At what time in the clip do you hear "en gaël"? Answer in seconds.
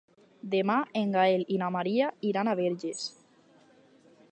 1.01-1.43